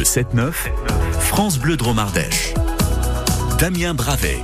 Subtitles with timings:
[0.00, 0.52] Le 7-9,
[1.20, 2.54] France Bleu Dromardèche.
[3.58, 4.42] Damien Bravet.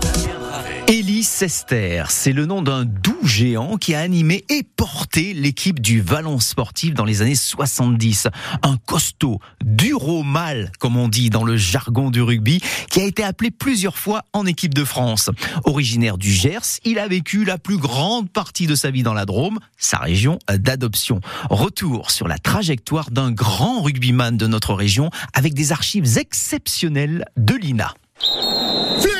[0.89, 6.01] Elie Sester, c'est le nom d'un doux géant qui a animé et porté l'équipe du
[6.01, 8.29] Vallon Sportif dans les années 70.
[8.63, 13.05] Un costaud, dur au mal, comme on dit dans le jargon du rugby, qui a
[13.05, 15.29] été appelé plusieurs fois en équipe de France.
[15.65, 19.25] Originaire du Gers, il a vécu la plus grande partie de sa vie dans la
[19.25, 21.21] Drôme, sa région d'adoption.
[21.51, 27.55] Retour sur la trajectoire d'un grand rugbyman de notre région avec des archives exceptionnelles de
[27.55, 27.93] l'INA.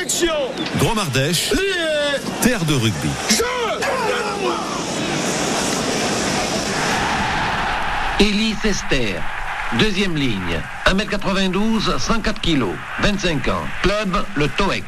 [0.07, 3.09] Flexion Dromardèche, Lié terre de rugby.
[3.29, 3.43] Jeu
[8.21, 9.15] Élie Sester,
[9.79, 12.67] deuxième ligne, 1m92, 104 kg,
[13.01, 14.85] 25 ans, club le TOEC.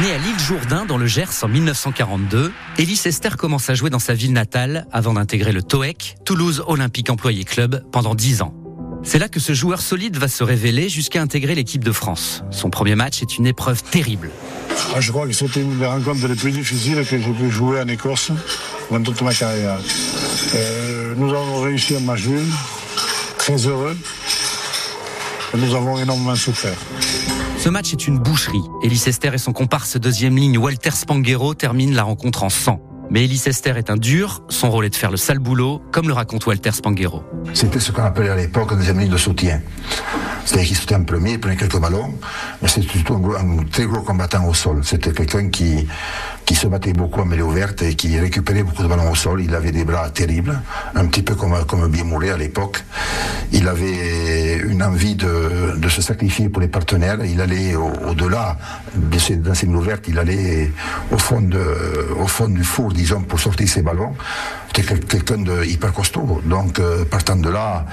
[0.00, 3.98] Né à l'île Jourdain dans le Gers en 1942, Elie Sester commence à jouer dans
[3.98, 8.54] sa ville natale avant d'intégrer le TOEC, Toulouse Olympique Employé Club, pendant 10 ans.
[9.04, 12.44] C'est là que ce joueur solide va se révéler jusqu'à intégrer l'équipe de France.
[12.50, 14.30] Son premier match est une épreuve terrible.
[14.94, 17.80] Ah, je crois que c'était une des rencontres les plus difficiles que j'ai pu jouer
[17.80, 18.30] en Écosse
[18.90, 19.78] dans toute ma carrière.
[20.54, 22.22] Euh, nous avons réussi un match
[23.38, 23.96] très heureux,
[25.52, 26.76] et nous avons énormément souffert.
[27.58, 28.62] Ce match est une boucherie.
[28.84, 32.80] Elie Sester et son comparse deuxième ligne Walter Spanghero terminent la rencontre en sang.
[33.12, 36.08] Mais Elie Sester est un dur, son rôle est de faire le sale boulot, comme
[36.08, 37.22] le raconte Walter Spanghero.
[37.52, 39.60] C'était ce qu'on appelait à l'époque des amis de soutien.
[40.44, 42.14] C'est-à-dire qu'il sautait en premier, il prenait quelques ballons,
[42.60, 44.80] mais c'était surtout un, très gros combattant au sol.
[44.82, 45.86] C'était quelqu'un qui,
[46.52, 49.40] se battait beaucoup en mêlée ouverte et qui récupérait beaucoup de ballons au sol.
[49.42, 50.60] Il avait des bras terribles,
[50.94, 52.84] un petit peu comme, comme Biemoulet à l'époque.
[53.52, 57.24] Il avait une envie de, se sacrifier pour les partenaires.
[57.24, 58.58] Il allait au- au-delà
[58.94, 60.70] de ses, mêles ouvertes, il allait
[61.10, 61.42] au fond,
[62.18, 64.14] au fond du four, disons, pour sortir ses ballons.
[64.72, 66.40] Quelqu'un de hyper costaud.
[66.46, 67.84] Donc, euh, partant de là,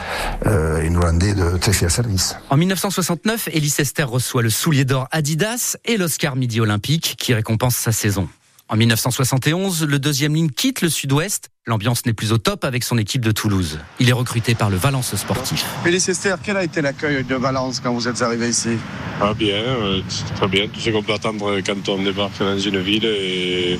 [0.46, 2.36] euh, il nous rendait de très fiers services.
[2.50, 7.76] En 1969, Elie Sester reçoit le soulier d'or Adidas et l'Oscar Midi Olympique qui récompense
[7.76, 8.30] sa saison.
[8.72, 11.50] En 1971, le deuxième ligne quitte le sud-ouest.
[11.66, 13.80] L'ambiance n'est plus au top avec son équipe de Toulouse.
[14.00, 15.66] Il est recruté par le Valence Sportif.
[15.84, 18.78] Félix Esther, quel a été l'accueil de Valence quand vous êtes arrivé ici?
[19.20, 20.02] Ah bien, euh,
[20.36, 23.80] très bien, tout ce qu'on peut attendre quand on débarque dans une ville et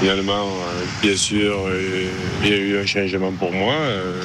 [0.00, 2.08] finalement, euh, bien sûr, euh,
[2.42, 3.74] il y a eu un changement pour moi.
[3.74, 4.22] euh,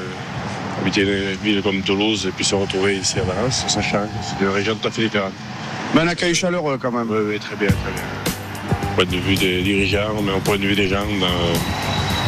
[0.82, 4.44] habiter une ville comme Toulouse et puis se retrouver ici à Valence, ça change, c'est
[4.44, 5.32] une région tout à fait différente.
[5.94, 7.08] Mais un accueil chaleureux quand même.
[7.10, 8.04] Oui, oui, très bien, très bien.
[8.92, 11.28] Au point de vue des dirigeants, mais au point de vue des gens, ben,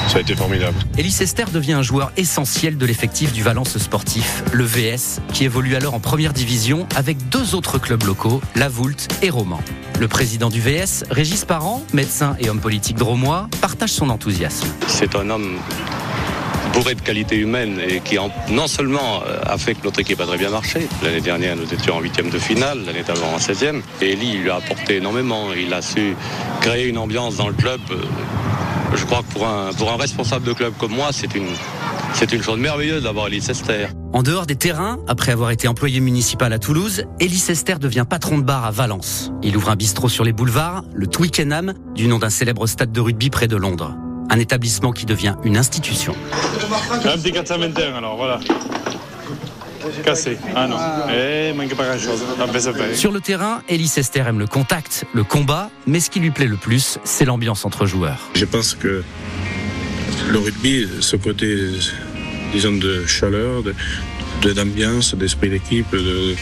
[0.08, 0.78] ça a été formidable.
[0.98, 5.76] Elie Sester devient un joueur essentiel de l'effectif du Valence Sportif, le VS, qui évolue
[5.76, 9.62] alors en première division avec deux autres clubs locaux, La Voulte et Romans.
[10.00, 14.68] Le président du VS, Régis Parent, médecin et homme politique dromois, partage son enthousiasme.
[14.88, 15.58] C'est un homme
[16.74, 20.22] bourré de qualités humaines et qui en- non seulement euh, a fait que notre équipe
[20.22, 20.88] a très bien marché.
[21.04, 23.82] L'année dernière, nous étions en huitième de finale, l'année d'avant en 16e.
[24.02, 25.48] Et Elie lui a apporté énormément.
[25.54, 26.16] Il a su
[26.62, 27.82] créer une ambiance dans le club.
[28.94, 31.50] Je crois que pour un, pour un responsable de club comme moi, c'est une,
[32.14, 33.88] c'est une chose merveilleuse d'avoir Elie Sester.
[34.14, 38.38] En dehors des terrains, après avoir été employé municipal à Toulouse, Elie Sester devient patron
[38.38, 39.32] de bar à Valence.
[39.44, 43.00] Il ouvre un bistrot sur les boulevards, le Twickenham, du nom d'un célèbre stade de
[43.02, 43.96] rugby près de Londres.
[44.30, 46.16] Un établissement qui devient une institution.
[47.06, 48.40] Un petit 421 alors, voilà.
[50.04, 50.38] Cassé.
[50.56, 50.78] Ah non.
[51.10, 52.22] Eh, il manque pas grand chose.
[52.40, 52.96] Ah, ben.
[52.96, 56.46] Sur le terrain, Elie Sester aime le contact, le combat, mais ce qui lui plaît
[56.48, 58.30] le plus, c'est l'ambiance entre joueurs.
[58.36, 59.04] Je pense que
[60.30, 61.58] le rugby, ce côté,
[62.54, 63.74] disons, de chaleur, de,
[64.42, 66.36] de- d'ambiance, d'esprit d'équipe, de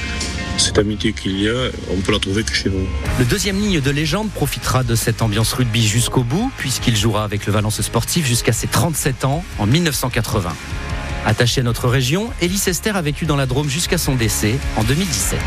[0.57, 2.87] cette amitié qu'il y a, on peut la trouver que chez nous.
[3.19, 7.45] Le deuxième ligne de légende profitera de cette ambiance rugby jusqu'au bout, puisqu'il jouera avec
[7.45, 10.53] le Valence Sportif jusqu'à ses 37 ans en 1980.
[11.25, 14.83] Attaché à notre région, Elie Sester a vécu dans la Drôme jusqu'à son décès en
[14.83, 15.39] 2017.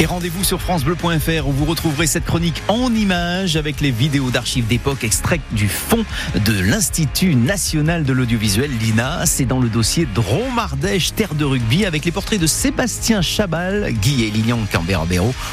[0.00, 4.68] Et rendez-vous sur FranceBleu.fr où vous retrouverez cette chronique en images avec les vidéos d'archives
[4.68, 6.04] d'époque extraites du fond
[6.36, 9.26] de l'Institut national de l'audiovisuel, l'INA.
[9.26, 14.24] C'est dans le dossier Dromardèche, terre de rugby, avec les portraits de Sébastien Chabal, Guy
[14.24, 14.60] et Lilian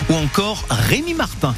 [0.09, 1.55] ou encore Rémi Martin.